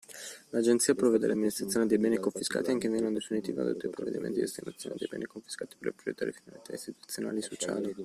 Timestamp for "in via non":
2.87-3.13